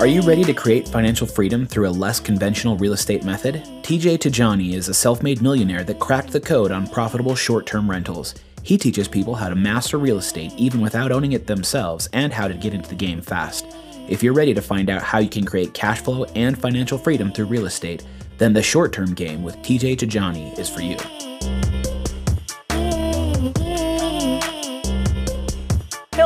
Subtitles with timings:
[0.00, 3.56] Are you ready to create financial freedom through a less conventional real estate method?
[3.82, 7.90] TJ Tajani is a self made millionaire that cracked the code on profitable short term
[7.90, 8.34] rentals.
[8.62, 12.48] He teaches people how to master real estate even without owning it themselves and how
[12.48, 13.66] to get into the game fast.
[14.08, 17.30] If you're ready to find out how you can create cash flow and financial freedom
[17.30, 18.02] through real estate,
[18.38, 20.96] then the short term game with TJ Tajani is for you.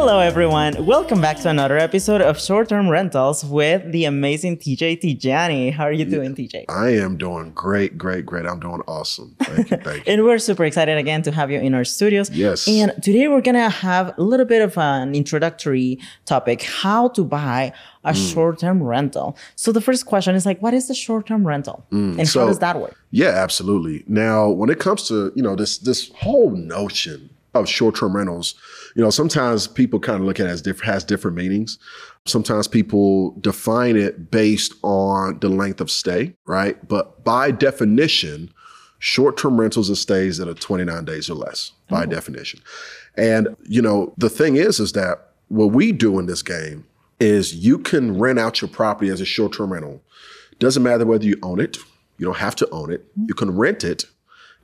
[0.06, 0.84] Hello, everyone.
[0.84, 5.72] Welcome back to another episode of Short Term Rentals with the amazing TJ Tijani.
[5.72, 6.66] How are you doing, TJ?
[6.68, 8.44] I am doing great, great, great.
[8.44, 9.34] I'm doing awesome.
[9.40, 9.76] Thank you.
[9.78, 10.12] Thank you.
[10.12, 12.28] And we're super excited again to have you in our studios.
[12.28, 12.68] Yes.
[12.68, 17.24] And today we're going to have a little bit of an introductory topic how to
[17.24, 17.72] buy
[18.04, 18.32] a Mm.
[18.34, 19.34] short term rental.
[19.56, 21.86] So, the first question is like, what is the short term rental?
[21.90, 22.46] and how Mm.
[22.48, 22.94] Does that work?
[23.10, 24.04] Yeah, absolutely.
[24.06, 28.54] Now, when it comes to, you know, this this whole notion of short-term rentals,
[28.94, 31.78] you know, sometimes people kind of look at it as different has different meanings.
[32.26, 36.86] Sometimes people define it based on the length of stay, right?
[36.86, 38.52] But by definition,
[38.98, 42.06] short-term rentals are stays that are 29 days or less, by oh.
[42.06, 42.60] definition.
[43.16, 46.86] And, you know, the thing is, is that what we do in this game
[47.20, 50.02] is you can rent out your property as a short-term rental.
[50.58, 51.78] Doesn't matter whether you own it,
[52.18, 53.04] you don't have to own it.
[53.12, 53.24] Mm-hmm.
[53.28, 54.04] You can rent it.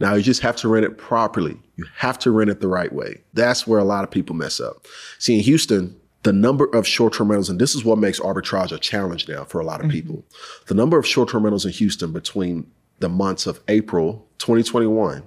[0.00, 1.60] Now you just have to rent it properly.
[1.76, 3.22] You have to rent it the right way.
[3.34, 4.86] That's where a lot of people mess up.
[5.18, 8.78] See, in Houston, the number of short-term rentals, and this is what makes arbitrage a
[8.78, 9.92] challenge now for a lot of mm-hmm.
[9.92, 10.24] people.
[10.66, 15.22] The number of short-term rentals in Houston between the months of April 2021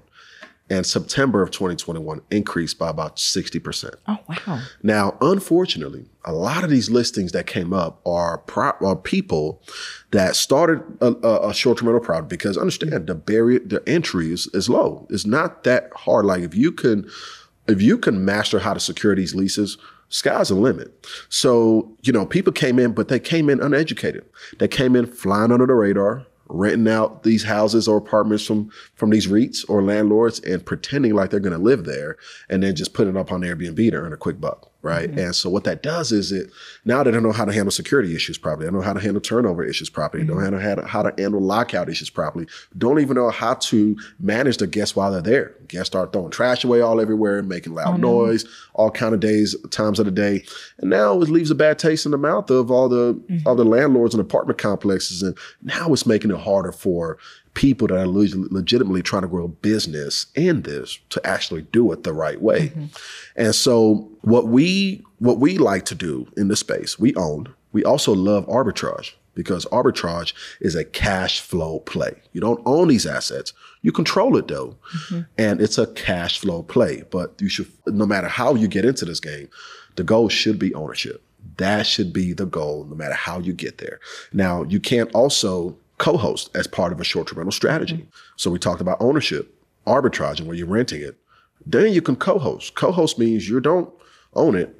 [0.70, 3.96] and September of 2021 increased by about 60%.
[4.08, 4.62] Oh, wow.
[4.82, 9.62] Now, unfortunately, a lot of these listings that came up are, pro- are people
[10.12, 11.12] that started a,
[11.50, 15.06] a, short-term rental product because understand the barrier, the entry is, is low.
[15.10, 16.26] It's not that hard.
[16.26, 17.10] Like if you can,
[17.68, 19.78] if you can master how to secure these leases,
[20.10, 21.08] sky's the limit.
[21.30, 24.26] So you know, people came in, but they came in uneducated.
[24.60, 29.10] They came in flying under the radar, renting out these houses or apartments from from
[29.10, 32.18] these REITs or landlords and pretending like they're going to live there,
[32.50, 35.10] and then just putting it up on Airbnb to earn a quick buck, right?
[35.10, 35.20] Mm-hmm.
[35.20, 36.52] And so what that does is it
[36.86, 38.66] now they don't know how to handle security issues properly.
[38.66, 40.24] They don't know how to handle turnover issues properly.
[40.24, 40.62] They Don't know mm-hmm.
[40.62, 42.46] how to, how to handle lockout issues properly.
[42.78, 45.56] Don't even know how to manage the guests while they're there.
[45.70, 50.00] Guests start throwing trash away all everywhere, making loud noise, all kind of days, times
[50.00, 50.44] of the day,
[50.80, 53.64] and now it leaves a bad taste in the mouth of all the all the
[53.64, 53.72] mm-hmm.
[53.72, 55.24] landlords and apartment complexes.
[55.24, 57.18] And now it's making it harder for
[57.54, 62.04] people that are legitimately trying to grow a business in this to actually do it
[62.04, 62.70] the right way.
[62.70, 62.86] Mm-hmm.
[63.36, 67.54] And so what we what we like to do in this space, we own.
[67.72, 72.22] We also love arbitrage because arbitrage is a cash flow play.
[72.34, 73.54] You don't own these assets.
[73.82, 74.76] You control it though.
[74.96, 75.22] Mm-hmm.
[75.38, 79.06] And it's a cash flow play, but you should no matter how you get into
[79.06, 79.50] this game,
[79.96, 81.24] the goal should be ownership.
[81.58, 84.00] That should be the goal no matter how you get there.
[84.32, 87.96] Now, you can't also co-host as part of a short-term rental strategy.
[87.96, 88.10] Mm-hmm.
[88.36, 89.56] So we talked about ownership,
[89.88, 91.16] arbitrage, and where you're renting it.
[91.66, 92.76] Then you can co-host.
[92.76, 93.90] Co-host means you don't
[94.34, 94.78] own it,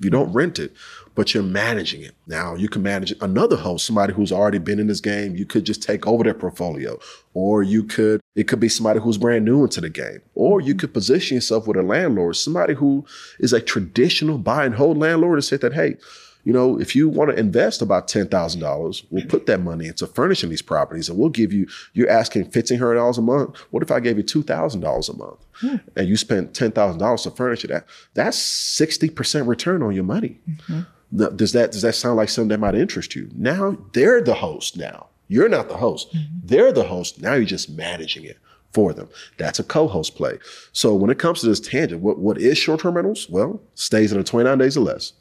[0.00, 0.74] you don't rent it,
[1.14, 2.14] but you're managing it.
[2.26, 5.34] Now you can manage another host, somebody who's already been in this game.
[5.34, 6.98] You could just take over their portfolio,
[7.32, 10.74] or you could, it could be somebody who's brand new into the game, or you
[10.74, 10.80] mm-hmm.
[10.80, 13.06] could position yourself with a landlord, somebody who
[13.38, 15.96] is a traditional buy and hold landlord and say that, hey,
[16.46, 19.88] you know, if you want to invest about ten thousand dollars, we'll put that money
[19.88, 21.66] into furnishing these properties, and we'll give you.
[21.92, 23.56] You're asking fifteen hundred dollars a month.
[23.72, 25.76] What if I gave you two thousand dollars a month, hmm.
[25.96, 27.70] and you spent ten thousand dollars to furnish it?
[27.70, 27.84] That
[28.14, 30.38] that's sixty percent return on your money.
[30.48, 30.80] Mm-hmm.
[31.10, 33.28] Now, Does that does that sound like something that might interest you?
[33.34, 34.76] Now they're the host.
[34.76, 36.14] Now you're not the host.
[36.14, 36.46] Mm-hmm.
[36.46, 37.20] They're the host.
[37.20, 38.38] Now you're just managing it
[38.72, 39.08] for them.
[39.36, 40.38] That's a co-host play.
[40.70, 43.28] So when it comes to this tangent, what, what is short-term rentals?
[43.28, 45.12] Well, stays that are 29 days or less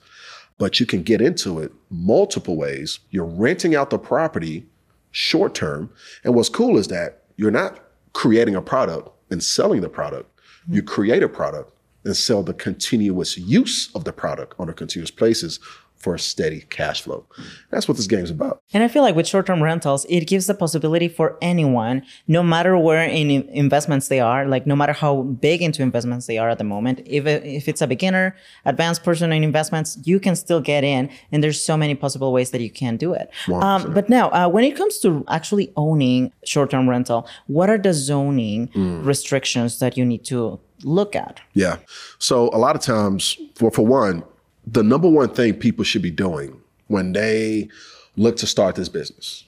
[0.58, 3.00] but you can get into it multiple ways.
[3.10, 4.66] You're renting out the property
[5.12, 5.90] short term.
[6.24, 7.80] And what's cool is that you're not
[8.14, 10.30] creating a product and selling the product.
[10.70, 11.72] You create a product
[12.06, 15.60] and sell the continuous use of the product on a continuous basis
[15.98, 17.26] for a steady cash flow.
[17.72, 18.62] That's what this game's about.
[18.74, 22.44] And I feel like with short term rentals, it gives the possibility for anyone, no
[22.44, 26.38] matter where in in- investments they are, like no matter how big into investments they
[26.38, 30.20] are at the moment, if, it, if it's a beginner, advanced person in investments, you
[30.20, 31.10] can still get in.
[31.32, 33.32] And there's so many possible ways that you can do it.
[33.64, 37.78] Um, but now, uh, when it comes to actually owning short term rental, what are
[37.78, 38.70] the zoning
[39.04, 41.42] restrictions that you need to look at?
[41.54, 41.78] Yeah.
[42.20, 44.24] So a lot of times, for for one,
[44.68, 47.70] the number one thing people should be doing when they
[48.18, 49.46] look to start this business,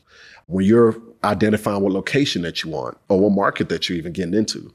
[0.47, 4.33] when you're identifying what location that you want or what market that you're even getting
[4.33, 4.73] into,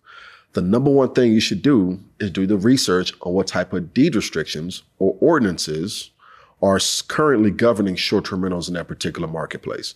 [0.53, 3.95] the number one thing you should do is do the research on what type of
[3.95, 6.11] deed restrictions or ordinances
[6.61, 6.79] are
[7.09, 9.95] currently governing short-term rentals in that particular marketplace.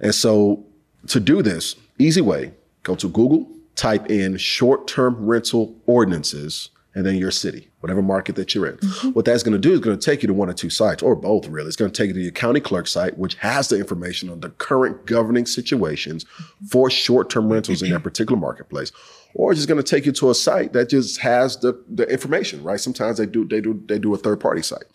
[0.00, 0.64] And so
[1.08, 2.52] to do this, easy way,
[2.82, 8.56] go to Google, type in short-term rental ordinances and then your city, whatever market that
[8.56, 8.76] you're in.
[8.76, 9.10] Mm-hmm.
[9.10, 11.00] What that's going to do is going to take you to one or two sites,
[11.00, 11.68] or both really.
[11.68, 14.40] It's going to take you to your county clerk site, which has the information on
[14.40, 16.26] the current governing situations
[16.68, 18.90] for short-term rentals in that particular marketplace.
[19.34, 22.04] Or it's just going to take you to a site that just has the, the
[22.10, 22.80] information, right?
[22.80, 24.86] Sometimes they do they do they do a third-party site.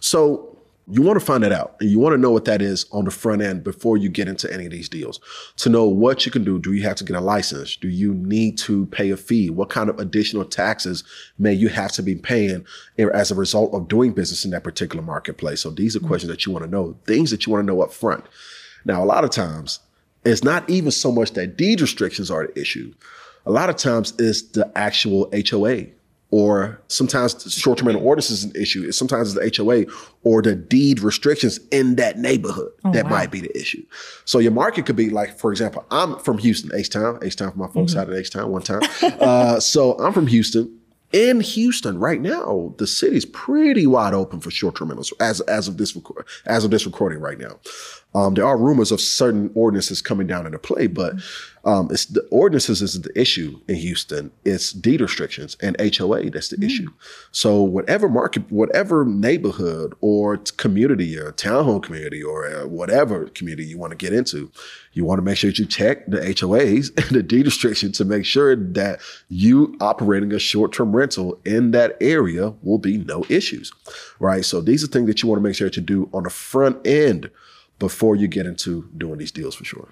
[0.00, 0.58] So
[0.92, 3.06] you want to find that out and you want to know what that is on
[3.06, 5.20] the front end before you get into any of these deals
[5.56, 6.58] to know what you can do.
[6.58, 7.76] Do you have to get a license?
[7.76, 9.48] Do you need to pay a fee?
[9.48, 11.02] What kind of additional taxes
[11.38, 12.66] may you have to be paying
[12.98, 15.62] as a result of doing business in that particular marketplace?
[15.62, 16.08] So these are mm-hmm.
[16.08, 18.26] questions that you want to know, things that you want to know up front.
[18.84, 19.80] Now, a lot of times
[20.26, 22.92] it's not even so much that deed restrictions are the issue.
[23.46, 25.86] A lot of times it's the actual HOA
[26.32, 28.90] or sometimes short-term rental ordinance is an issue.
[28.90, 29.84] Sometimes it's the HOA
[30.24, 33.10] or the deed restrictions in that neighborhood oh, that wow.
[33.10, 33.84] might be the issue.
[34.24, 37.68] So your market could be like, for example, I'm from Houston, H-Town, H-Town for my
[37.68, 38.00] folks mm-hmm.
[38.00, 38.80] out of H-Town one time.
[39.02, 40.78] uh, so I'm from Houston.
[41.12, 45.76] In Houston right now, the city's pretty wide open for short-term rentals as as of
[45.76, 47.60] this record, as of this recording right now.
[48.14, 51.14] Um, there are rumors of certain ordinances coming down into play, but
[51.64, 54.32] um, it's the ordinances isn't the issue in Houston.
[54.44, 56.66] It's deed restrictions and HOA that's the mm.
[56.66, 56.90] issue.
[57.30, 63.78] So whatever market, whatever neighborhood or community or townhome community or uh, whatever community you
[63.78, 64.50] want to get into,
[64.92, 68.04] you want to make sure that you check the HOAs and the deed restrictions to
[68.04, 73.72] make sure that you operating a short-term rental in that area will be no issues,
[74.18, 74.44] right?
[74.44, 76.30] So these are things that you want to make sure that you do on the
[76.30, 77.30] front end
[77.78, 79.88] before you get into doing these deals for sure.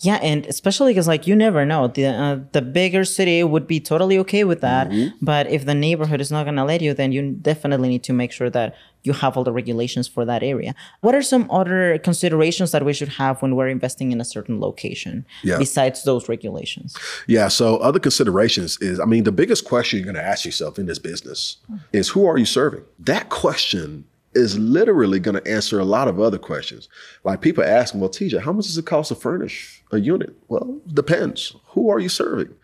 [0.00, 3.80] Yeah, and especially because like you never know, the uh, the bigger city would be
[3.80, 5.16] totally okay with that, mm-hmm.
[5.22, 8.12] but if the neighborhood is not going to let you, then you definitely need to
[8.12, 10.74] make sure that you have all the regulations for that area.
[11.00, 14.60] What are some other considerations that we should have when we're investing in a certain
[14.60, 15.56] location yeah.
[15.56, 16.96] besides those regulations?
[17.26, 20.78] Yeah, so other considerations is I mean the biggest question you're going to ask yourself
[20.78, 21.56] in this business
[21.92, 22.84] is who are you serving?
[22.98, 24.04] That question
[24.34, 26.88] is literally going to answer a lot of other questions.
[27.24, 30.34] Like people ask, well, TJ, how much does it cost to furnish a unit?
[30.48, 31.56] Well, depends.
[31.70, 32.54] Who are you serving?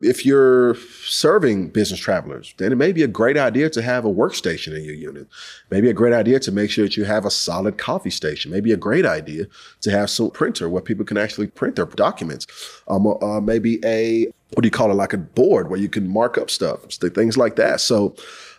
[0.00, 4.12] If you're serving business travelers, then it may be a great idea to have a
[4.12, 5.26] workstation in your unit.
[5.70, 8.52] Maybe a great idea to make sure that you have a solid coffee station.
[8.52, 9.46] Maybe a great idea
[9.80, 12.46] to have some printer where people can actually print their documents.
[12.88, 16.08] Um, uh, maybe a what do you call it, like a board where you can
[16.08, 16.84] mark up stuff,
[17.14, 17.80] things like that.
[17.80, 18.14] So,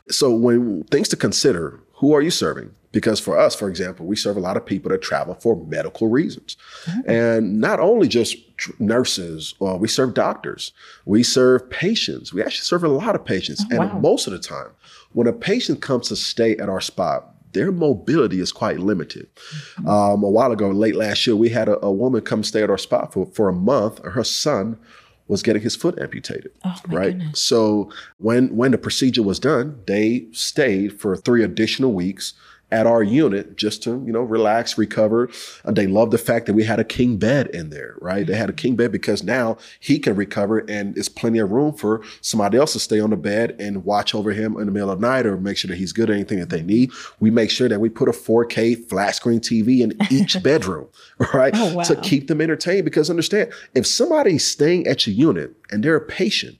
[0.10, 2.72] so when things to consider who are you serving?
[2.92, 6.08] Because for us, for example, we serve a lot of people that travel for medical
[6.08, 6.58] reasons.
[6.86, 7.10] Mm-hmm.
[7.10, 10.72] And not only just tr- nurses, or we serve doctors,
[11.06, 12.34] we serve patients.
[12.34, 13.66] We actually serve a lot of patients.
[13.66, 14.00] Oh, and wow.
[14.00, 14.70] most of the time,
[15.14, 19.28] when a patient comes to stay at our spot, their mobility is quite limited.
[19.36, 19.88] Mm-hmm.
[19.88, 22.70] Um, a while ago, late last year, we had a, a woman come stay at
[22.70, 24.04] our spot for, for a month.
[24.06, 24.80] Her son
[25.28, 26.52] was getting his foot amputated.
[26.64, 27.18] Oh, right.
[27.18, 27.42] Goodness.
[27.42, 32.34] So when when the procedure was done, they stayed for three additional weeks
[32.72, 35.30] at our unit just to, you know, relax, recover.
[35.64, 38.28] And they love the fact that we had a king bed in there, right?
[38.28, 41.74] They had a king bed because now he can recover and there's plenty of room
[41.74, 44.92] for somebody else to stay on the bed and watch over him in the middle
[44.92, 46.92] of the night or make sure that he's good at anything that they need.
[47.22, 50.90] We make sure that we put a 4K flat screen TV in each bedroom,
[51.34, 51.54] right?
[51.56, 51.84] Oh, wow.
[51.84, 56.02] To keep them entertained because understand, if somebody's staying at your unit and they're a
[56.02, 56.58] patient,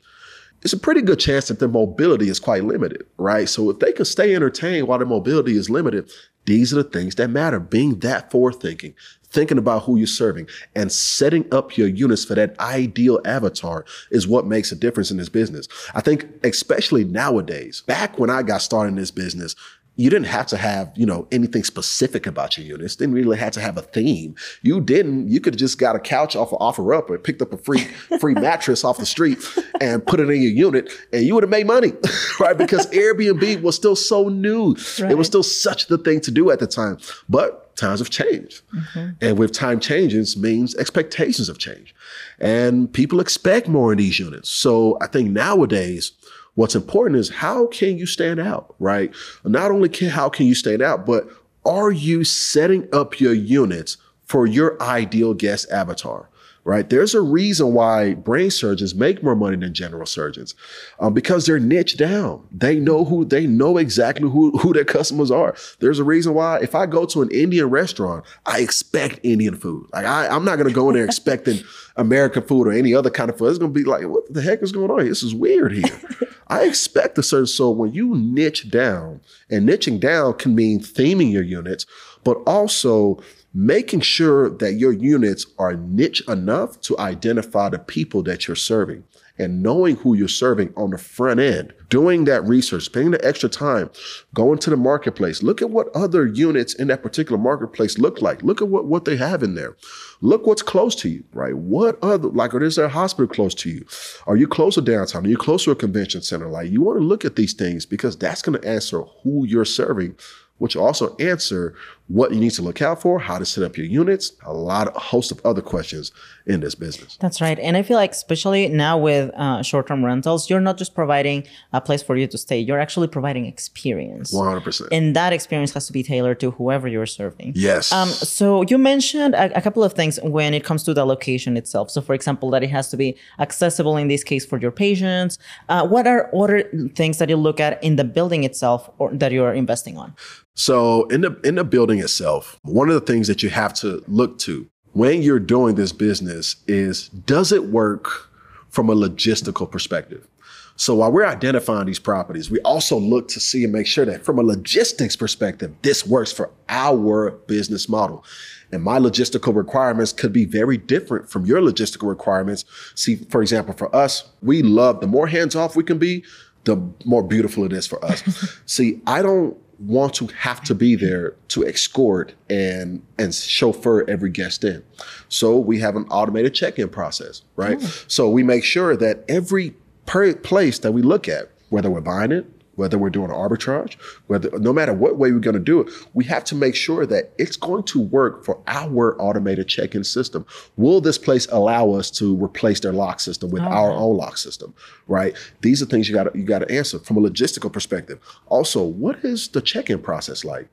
[0.64, 3.48] it's a pretty good chance that their mobility is quite limited, right?
[3.48, 6.12] So if they can stay entertained while their mobility is limited,
[6.46, 7.60] these are the things that matter.
[7.60, 8.96] Being that forward thinking,
[9.30, 14.28] thinking about who you're serving, and setting up your units for that ideal avatar is
[14.28, 15.68] what makes a difference in this business.
[15.94, 19.56] I think, especially nowadays, back when I got started in this business,
[19.98, 22.96] you didn't have to have, you know, anything specific about your units.
[22.96, 24.36] Didn't really have to have a theme.
[24.62, 25.28] You didn't.
[25.28, 27.80] You could have just got a couch off of OfferUp or picked up a free
[28.20, 29.40] free mattress off the street
[29.82, 31.94] and put it in your unit, and you would have made money,
[32.40, 32.58] right?
[32.58, 34.76] Because Airbnb was still so new.
[35.00, 35.12] Right.
[35.12, 37.00] It was still such the thing to do at the time.
[37.28, 39.10] But times have changed, mm-hmm.
[39.20, 41.94] and with time changes means expectations have changed,
[42.40, 44.52] and people expect more in these units.
[44.52, 46.12] So I think nowadays
[46.58, 49.14] What's important is how can you stand out, right?
[49.46, 51.30] Not only can, how can you stand out, but
[51.64, 56.30] are you setting up your units for your ideal guest avatar?
[56.68, 56.90] right?
[56.90, 60.54] There's a reason why brain surgeons make more money than general surgeons
[61.00, 62.46] um, because they're niche down.
[62.52, 65.56] They know who they know exactly who, who their customers are.
[65.80, 69.88] There's a reason why if I go to an Indian restaurant, I expect Indian food.
[69.94, 71.64] Like I, I'm not gonna go in there expecting
[71.96, 73.48] American food or any other kind of food.
[73.48, 75.06] It's gonna be like, what the heck is going on?
[75.06, 76.02] This is weird here.
[76.50, 81.32] I expect a certain so when you niche down, and niching down can mean theming
[81.32, 81.86] your units,
[82.24, 83.22] but also
[83.54, 89.04] making sure that your units are niche enough to identify the people that you're serving
[89.40, 93.50] and knowing who you're serving on the front end, doing that research, spending the extra
[93.50, 93.90] time,
[94.34, 95.44] going to the marketplace.
[95.44, 98.42] Look at what other units in that particular marketplace look like.
[98.44, 99.76] Look at what, what they have in there.
[100.22, 101.56] Look what's close to you, right?
[101.56, 103.86] What other, like, or is there a hospital close to you?
[104.26, 105.26] Are you close to downtown?
[105.26, 106.50] Are you close to a convention center?
[106.50, 109.66] Like, you want to look at these things because that's going to answer who you're
[109.66, 110.16] serving
[110.58, 111.76] which also answer
[112.08, 114.96] what you need to look out for, how to set up your units, a lot,
[114.96, 116.12] a host of other questions
[116.46, 117.18] in this business.
[117.20, 117.60] That's right.
[117.60, 121.46] And I feel like, especially now with uh, short term rentals, you're not just providing
[121.74, 124.34] a place for you to stay, you're actually providing experience.
[124.34, 124.88] 100%.
[124.92, 127.54] And that experience has to be tailored to whoever you're serving.
[127.56, 127.92] Yes.
[127.92, 131.58] Um, so you mentioned a, a couple of things when it comes to the location
[131.58, 131.92] itself.
[131.92, 135.40] So, for example, that it has to be accessible in this case for your patients.
[135.68, 136.64] Uh, what are other
[136.96, 140.16] things that you look at in the building itself or that you're investing on?
[140.58, 144.04] So in the in the building itself, one of the things that you have to
[144.08, 148.30] look to when you're doing this business is does it work
[148.70, 150.28] from a logistical perspective?
[150.76, 154.24] So while we're identifying these properties, we also look to see and make sure that
[154.24, 158.24] from a logistics perspective, this works for our business model.
[158.72, 162.64] And my logistical requirements could be very different from your logistical requirements.
[162.94, 166.24] See, for example, for us, we love the more hands off we can be,
[166.66, 168.60] the more beautiful it is for us.
[168.68, 174.30] see, I don't want to have to be there to escort and and chauffeur every
[174.30, 174.84] guest in.
[175.30, 177.78] So we have an automated check-in process, right?
[177.82, 178.04] Oh.
[178.08, 182.32] So we make sure that every per place that we look at, whether we're buying
[182.32, 182.46] it,
[182.78, 183.96] whether we're doing arbitrage,
[184.28, 187.06] whether no matter what way we're going to do it, we have to make sure
[187.06, 190.46] that it's going to work for our automated check-in system.
[190.78, 193.72] Will this place allow us to replace their lock system with okay.
[193.72, 194.74] our own lock system?
[195.08, 195.36] Right?
[195.62, 198.20] These are things you got you got to answer from a logistical perspective.
[198.48, 200.70] Also, what is the check-in process like?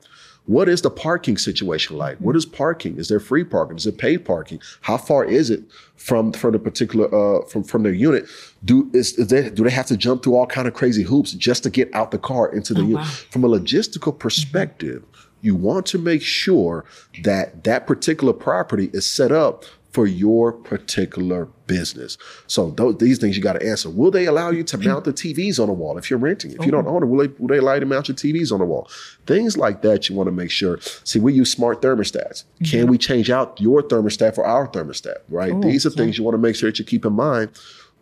[0.47, 2.19] What is the parking situation like?
[2.19, 2.99] What is parking?
[2.99, 3.79] Is there free parking?
[3.79, 4.61] Is it paid parking?
[4.83, 5.63] How far is it
[5.97, 8.27] from from the particular uh, from from their unit?
[8.63, 11.33] Do is, is they, do they have to jump through all kind of crazy hoops
[11.33, 12.97] just to get out the car into the oh, unit?
[12.97, 13.11] Wow.
[13.31, 15.29] From a logistical perspective, mm-hmm.
[15.41, 16.85] you want to make sure
[17.23, 22.19] that that particular property is set up for your particular business.
[22.49, 23.89] So those, these things you got to answer.
[23.89, 26.51] Will they allow you to mount the TVs on the wall if you're renting?
[26.51, 28.51] If you don't own it, will they, will they allow you to mount your TVs
[28.51, 28.91] on the wall?
[29.27, 30.81] Things like that you want to make sure.
[30.81, 32.43] See, we use smart thermostats.
[32.43, 32.65] Mm-hmm.
[32.65, 35.53] Can we change out your thermostat for our thermostat, right?
[35.53, 35.99] Oh, these are okay.
[35.99, 37.51] things you want to make sure that you keep in mind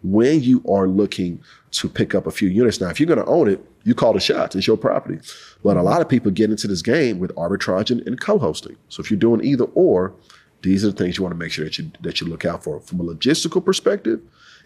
[0.02, 2.80] when you are looking to pick up a few units.
[2.80, 4.56] Now, if you're going to own it, you call the shots.
[4.56, 5.20] It's your property.
[5.62, 5.84] But a mm-hmm.
[5.84, 8.76] lot of people get into this game with arbitrage and, and co-hosting.
[8.88, 10.14] So if you're doing either or,
[10.62, 12.64] these are the things you want to make sure that you that you look out
[12.64, 12.81] for.
[12.81, 14.21] From a logistical perspective,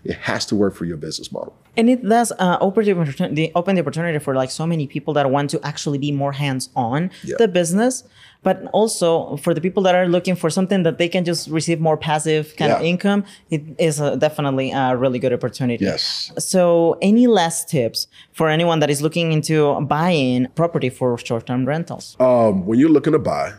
[0.04, 1.56] it has to work for your business model.
[1.76, 5.12] And it does uh, open, the opportunity, open the opportunity for like so many people
[5.14, 7.36] that want to actually be more hands on yeah.
[7.38, 8.04] the business,
[8.42, 11.80] but also for the people that are looking for something that they can just receive
[11.80, 12.78] more passive kind yeah.
[12.78, 13.24] of income.
[13.50, 15.84] It is a, definitely a really good opportunity.
[15.84, 16.32] Yes.
[16.38, 21.66] So, any last tips for anyone that is looking into buying property for short term
[21.66, 22.16] rentals?
[22.20, 23.54] Um, when you're looking to buy,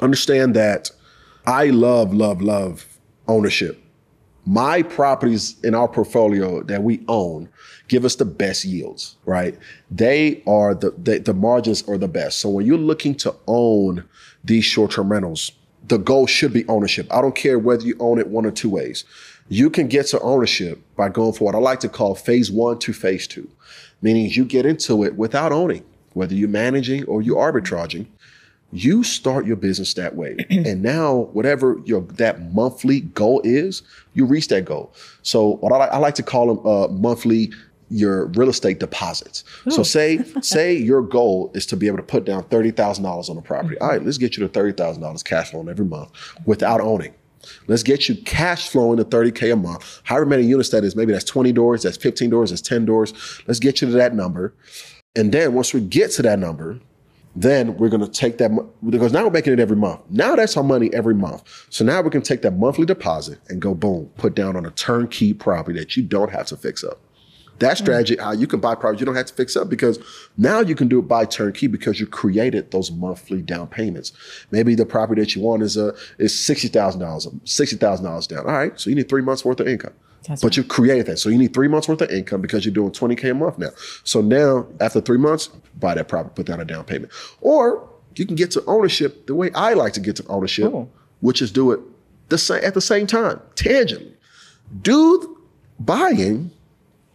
[0.00, 0.90] understand that
[1.46, 2.98] I love, love, love
[3.28, 3.80] ownership.
[4.44, 7.48] My properties in our portfolio that we own
[7.88, 9.56] give us the best yields, right?
[9.90, 12.40] They are the, the, the margins are the best.
[12.40, 14.04] So when you're looking to own
[14.44, 15.52] these short-term rentals,
[15.86, 17.06] the goal should be ownership.
[17.12, 19.04] I don't care whether you own it one or two ways.
[19.48, 22.80] You can get to ownership by going for what I like to call phase one
[22.80, 23.48] to phase two,
[24.02, 25.84] meaning you get into it without owning,
[26.14, 28.06] whether you're managing or you're arbitraging
[28.76, 33.82] you start your business that way and now whatever your that monthly goal is
[34.14, 34.92] you reach that goal
[35.22, 37.52] so what i, I like to call them uh, monthly
[37.88, 39.70] your real estate deposits Ooh.
[39.70, 43.42] so say say your goal is to be able to put down $30000 on a
[43.42, 43.84] property mm-hmm.
[43.84, 46.10] All right let's get you to $30000 cash flowing every month
[46.46, 47.14] without owning
[47.68, 50.00] Let's get you cash flowing to 30K a month.
[50.04, 53.12] However many units that is, maybe that's 20 doors, that's 15 doors, that's 10 doors.
[53.46, 54.52] Let's get you to that number.
[55.14, 56.80] And then once we get to that number,
[57.36, 58.50] then we're going to take that
[58.88, 60.00] because now we're making it every month.
[60.08, 61.66] Now that's our money every month.
[61.68, 64.70] So now we can take that monthly deposit and go boom, put down on a
[64.70, 66.98] turnkey property that you don't have to fix up.
[67.58, 67.80] That mm.
[67.80, 69.98] strategy, how you can buy property you don't have to fix up because
[70.36, 74.12] now you can do it by turnkey because you created those monthly down payments.
[74.50, 78.26] Maybe the property that you want is a is sixty thousand dollars, sixty thousand dollars
[78.26, 78.46] down.
[78.46, 79.92] All right, so you need three months worth of income.
[80.26, 80.56] That's but right.
[80.56, 81.18] you created that.
[81.18, 83.70] So you need three months worth of income because you're doing 20K a month now.
[84.02, 85.48] So now, after three months,
[85.78, 87.12] buy that property, put down a down payment.
[87.40, 90.88] Or you can get to ownership the way I like to get to ownership, oh.
[91.20, 91.80] which is do it
[92.28, 94.14] the same at the same time, tangibly.
[94.82, 95.38] Do
[95.78, 96.50] buying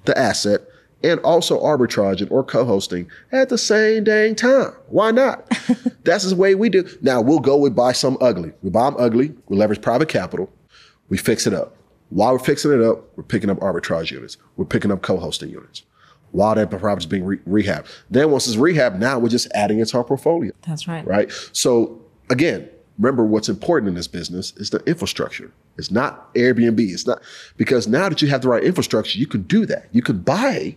[0.05, 0.61] the asset
[1.03, 4.71] and also arbitraging or co-hosting at the same dang time.
[4.87, 5.49] Why not?
[6.03, 6.87] That's the way we do.
[7.01, 8.51] Now we'll go with buy some ugly.
[8.61, 9.33] We buy them ugly.
[9.47, 10.51] We leverage private capital.
[11.09, 11.75] We fix it up.
[12.09, 14.37] While we're fixing it up, we're picking up arbitrage units.
[14.57, 15.83] We're picking up co-hosting units.
[16.31, 17.87] While that property is being re- rehabbed.
[18.09, 20.51] Then once it's rehabbed, now we're just adding it to our portfolio.
[20.61, 21.05] That's right.
[21.05, 21.31] Right.
[21.51, 25.51] So again, remember what's important in this business is the infrastructure.
[25.77, 26.79] It's not Airbnb.
[26.79, 27.21] It's not
[27.57, 29.87] because now that you have the right infrastructure, you can do that.
[29.91, 30.75] You can buy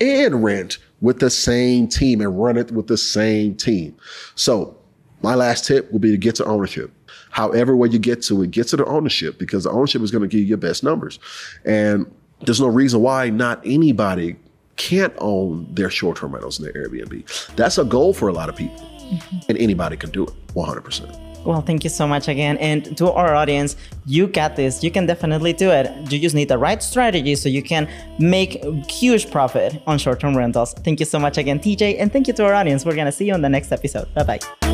[0.00, 3.96] and rent with the same team and run it with the same team.
[4.34, 4.76] So
[5.22, 6.90] my last tip will be to get to ownership.
[7.30, 10.22] However, way you get to it, get to the ownership because the ownership is going
[10.22, 11.18] to give you your best numbers.
[11.64, 14.36] And there's no reason why not anybody
[14.76, 17.54] can't own their short-term rentals in their Airbnb.
[17.56, 18.76] That's a goal for a lot of people.
[18.78, 19.38] Mm-hmm.
[19.48, 21.25] And anybody can do it 100%.
[21.46, 22.58] Well, thank you so much again.
[22.58, 24.82] And to our audience, you got this.
[24.82, 26.12] You can definitely do it.
[26.12, 27.88] You just need the right strategy so you can
[28.18, 30.74] make huge profit on short term rentals.
[30.74, 32.00] Thank you so much again, TJ.
[32.00, 32.84] And thank you to our audience.
[32.84, 34.12] We're going to see you on the next episode.
[34.14, 34.65] Bye bye.